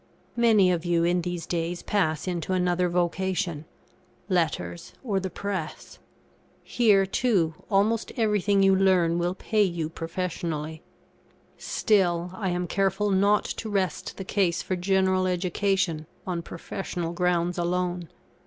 [0.35, 3.65] Many of you in these days pass into another vocation
[4.29, 5.99] Letters, or the Press.
[6.63, 10.81] Here too, almost everything you learn will pay you professionally.
[11.59, 17.59] Still, I am careful not to rest the case for general education on professional grounds
[17.59, 18.09] alone.